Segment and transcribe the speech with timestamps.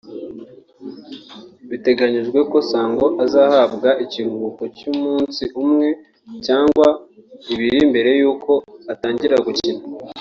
[1.69, 2.95] Biteganyijwe ko Song
[3.45, 5.87] ahabwa ikiruhuko cy’umunsi umwe
[6.45, 6.87] cyangwa
[7.53, 8.51] ibiri mbere y’uko
[8.93, 9.81] atangira gukina